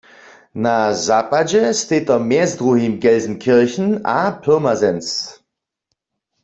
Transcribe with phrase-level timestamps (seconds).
[0.63, 0.77] Na
[1.07, 5.07] zapadźe stej to mjez druhim Gelsenkirchen a Pirmasens.